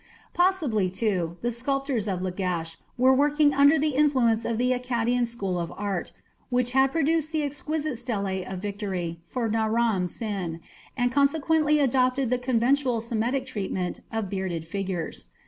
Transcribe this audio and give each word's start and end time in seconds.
Possibly, 0.33 0.89
too, 0.89 1.37
the 1.43 1.51
sculptors 1.51 2.07
of 2.07 2.23
Lagash 2.23 2.75
were 2.97 3.13
working 3.13 3.53
under 3.53 3.77
the 3.77 3.91
influence 3.91 4.45
of 4.45 4.57
the 4.57 4.71
Akkadian 4.71 5.27
school 5.27 5.59
of 5.59 5.71
art, 5.77 6.11
which 6.49 6.71
had 6.71 6.91
produced 6.91 7.31
the 7.31 7.43
exquisite 7.43 7.97
stele 7.99 8.25
of 8.51 8.57
victory 8.57 9.21
for 9.27 9.47
Naram 9.47 10.07
Sin, 10.07 10.59
and 10.97 11.11
consequently 11.11 11.77
adopted 11.79 12.31
the 12.31 12.39
conventional 12.39 12.99
Semitic 12.99 13.45
treatment 13.45 13.99
of 14.11 14.27
bearded 14.27 14.65
figures. 14.65 15.25